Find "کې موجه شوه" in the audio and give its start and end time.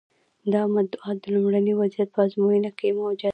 2.77-3.29